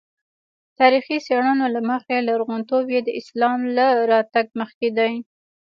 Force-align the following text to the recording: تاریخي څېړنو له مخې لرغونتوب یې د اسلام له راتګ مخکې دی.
تاریخي 0.79 1.17
څېړنو 1.25 1.65
له 1.75 1.81
مخې 1.89 2.15
لرغونتوب 2.27 2.85
یې 2.95 3.01
د 3.03 3.09
اسلام 3.19 3.59
له 3.77 3.87
راتګ 4.11 4.45
مخکې 4.59 4.87
دی. 4.97 5.13